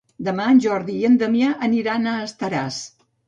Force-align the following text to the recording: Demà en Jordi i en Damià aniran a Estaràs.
Demà 0.27 0.45
en 0.53 0.61
Jordi 0.63 0.95
i 1.01 1.03
en 1.09 1.17
Damià 1.23 1.51
aniran 1.67 2.09
a 2.13 2.17
Estaràs. 2.31 2.81